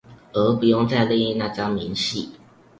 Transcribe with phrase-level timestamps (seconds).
[0.33, 2.27] 而不用再列印那張明細